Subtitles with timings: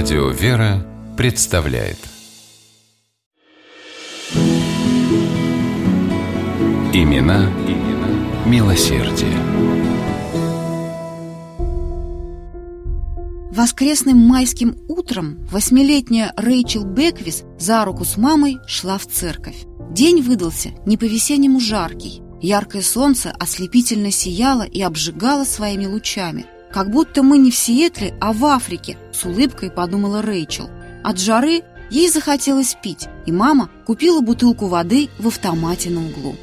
[0.00, 1.98] Радио «Вера» представляет
[6.92, 9.36] Имена, имена милосердие.
[13.50, 19.64] Воскресным майским утром восьмилетняя Рэйчел Беквис за руку с мамой шла в церковь.
[19.90, 22.22] День выдался не по-весеннему жаркий.
[22.40, 26.46] Яркое солнце ослепительно сияло и обжигало своими лучами.
[26.78, 30.70] «Как будто мы не в Сиэтле, а в Африке»,— с улыбкой подумала Рэйчел.
[31.02, 36.36] От жары ей захотелось пить, и мама купила бутылку воды в автомате на углу.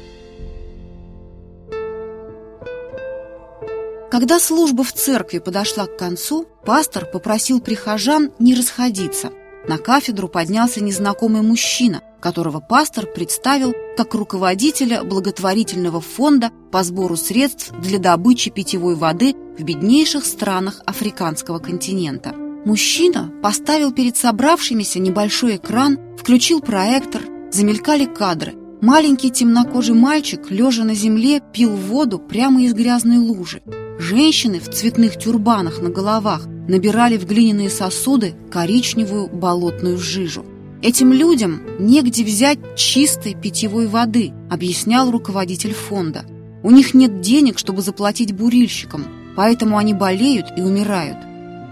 [4.10, 9.30] Когда служба в церкви подошла к концу, пастор попросил прихожан не расходиться.
[9.66, 17.72] На кафедру поднялся незнакомый мужчина, которого пастор представил как руководителя благотворительного фонда по сбору средств
[17.80, 22.34] для добычи питьевой воды в беднейших странах африканского континента.
[22.64, 28.54] Мужчина поставил перед собравшимися небольшой экран, включил проектор, замелькали кадры.
[28.80, 33.62] Маленький темнокожий мальчик, лежа на земле, пил воду прямо из грязной лужи.
[33.98, 40.44] Женщины в цветных тюрбанах на головах набирали в глиняные сосуды коричневую болотную жижу.
[40.82, 46.26] Этим людям негде взять чистой питьевой воды, объяснял руководитель фонда.
[46.62, 49.04] У них нет денег, чтобы заплатить бурильщикам,
[49.36, 51.18] поэтому они болеют и умирают.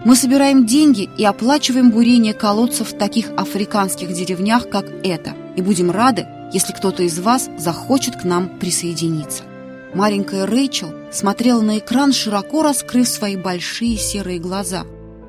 [0.04, 5.90] Мы собираем деньги и оплачиваем бурение колодцев в таких африканских деревнях, как это, и будем
[5.90, 9.44] рады, если кто-то из вас захочет к нам присоединиться.
[9.94, 14.84] Маленькая Рэйчел смотрела на экран, широко раскрыв свои большие серые глаза.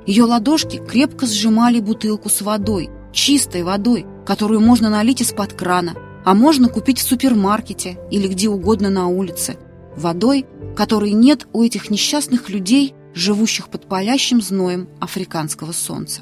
[0.05, 6.33] Ее ладошки крепко сжимали бутылку с водой, чистой водой, которую можно налить из-под крана, а
[6.33, 9.57] можно купить в супермаркете или где угодно на улице.
[9.95, 16.21] Водой, которой нет у этих несчастных людей, живущих под палящим зноем африканского солнца.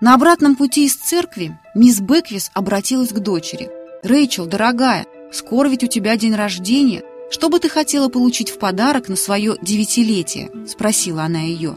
[0.00, 3.70] На обратном пути из церкви мисс Беквис обратилась к дочери–
[4.02, 7.04] «Рэйчел, дорогая, скоро ведь у тебя день рождения.
[7.30, 11.76] Что бы ты хотела получить в подарок на свое девятилетие?»– спросила она ее.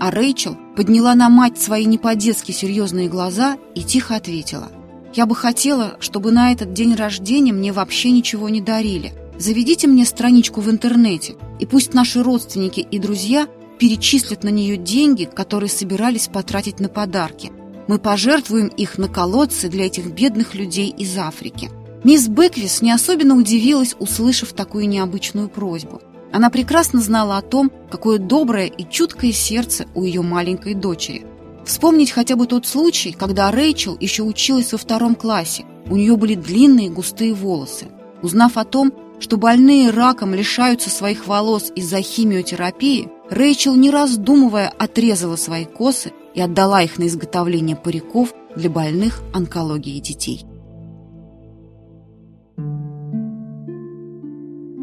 [0.00, 4.68] А Рэйчел подняла на мать свои не по-детски серьезные глаза и тихо ответила.
[5.14, 9.12] «Я бы хотела, чтобы на этот день рождения мне вообще ничего не дарили.
[9.38, 15.24] Заведите мне страничку в интернете, и пусть наши родственники и друзья перечислят на нее деньги,
[15.24, 17.50] которые собирались потратить на подарки.
[17.88, 21.70] Мы пожертвуем их на колодцы для этих бедных людей из Африки.
[22.04, 26.00] Мисс Беквис не особенно удивилась, услышав такую необычную просьбу.
[26.32, 31.26] Она прекрасно знала о том, какое доброе и чуткое сердце у ее маленькой дочери.
[31.64, 35.64] Вспомнить хотя бы тот случай, когда Рэйчел еще училась во втором классе.
[35.88, 37.88] У нее были длинные густые волосы.
[38.22, 45.36] Узнав о том, что больные раком лишаются своих волос из-за химиотерапии, Рэйчел, не раздумывая, отрезала
[45.36, 50.44] свои косы и отдала их на изготовление париков для больных онкологией детей.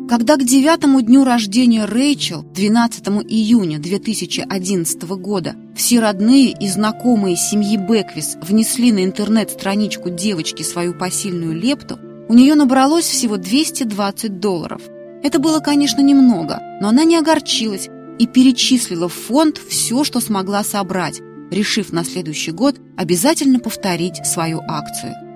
[0.08, 7.76] Когда к девятому дню рождения Рэйчел, 12 июня 2011 года, все родные и знакомые семьи
[7.76, 14.82] Беквис внесли на интернет-страничку девочки свою посильную лепту, у нее набралось всего 220 долларов.
[15.24, 20.64] Это было, конечно, немного, но она не огорчилась и перечислила в фонд все, что смогла
[20.64, 21.20] собрать,
[21.52, 25.27] решив на следующий год обязательно повторить свою акцию.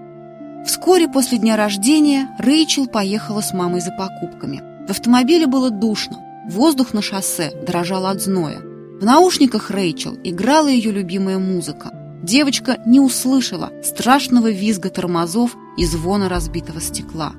[0.65, 4.61] Вскоре после дня рождения Рэйчел поехала с мамой за покупками.
[4.87, 8.59] В автомобиле было душно, воздух на шоссе дрожал от зноя.
[8.59, 11.91] В наушниках Рэйчел играла ее любимая музыка.
[12.23, 17.33] Девочка не услышала страшного визга тормозов и звона разбитого стекла.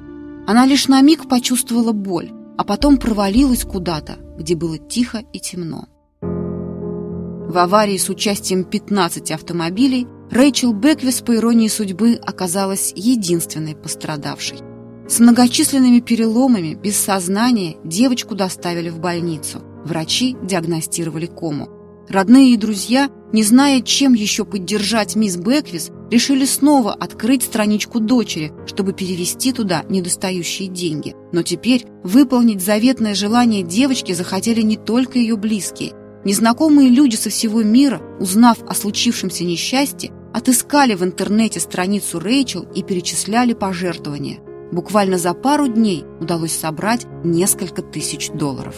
[0.47, 5.87] Она лишь на миг почувствовала боль, а потом провалилась куда-то, где было тихо и темно.
[6.21, 14.61] В аварии с участием 15 автомобилей Рэйчел Беквис, по иронии судьбы, оказалась единственной пострадавшей.
[15.07, 19.61] С многочисленными переломами, без сознания, девочку доставили в больницу.
[19.85, 21.69] Врачи диагностировали кому.
[22.09, 28.53] Родные и друзья, не зная, чем еще поддержать мисс Беквис, решили снова открыть страничку дочери,
[28.67, 31.15] чтобы перевести туда недостающие деньги.
[31.33, 35.93] Но теперь выполнить заветное желание девочки захотели не только ее близкие–
[36.25, 42.83] Незнакомые люди со всего мира, узнав о случившемся несчастье, отыскали в интернете страницу Рэйчел и
[42.83, 44.41] перечисляли пожертвования.
[44.73, 48.75] Буквально за пару дней удалось собрать несколько тысяч долларов.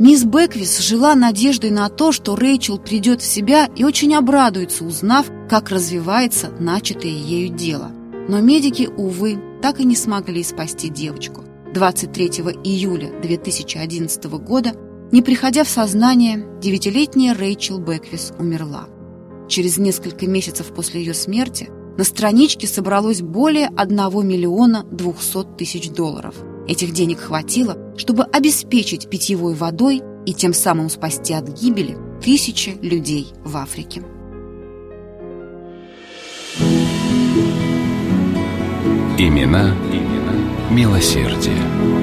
[0.00, 5.26] Мисс Беквис жила надеждой на то, что Рэйчел придет в себя и очень обрадуется, узнав,
[5.48, 7.92] как развивается начатое ею дело.
[8.28, 11.44] Но медики, увы, так и не смогли спасти девочку.
[11.74, 12.26] 23
[12.64, 14.72] июля 2011 года
[15.12, 18.88] Не приходя в сознание, девятилетняя Рэйчел Бэквис умерла.
[19.48, 26.34] Через несколько месяцев после ее смерти на страничке собралось более 1 миллиона 200 тысяч долларов.
[26.66, 33.28] Этих денег хватило, чтобы обеспечить питьевой водой и тем самым спасти от гибели тысячи людей
[33.44, 34.02] в Африке.
[39.18, 40.34] Имена, имена
[40.70, 41.93] милосердие.